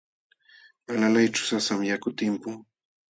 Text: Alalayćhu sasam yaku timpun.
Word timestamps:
Alalayćhu 0.91 1.41
sasam 1.47 1.79
yaku 1.89 2.09
timpun. 2.17 2.55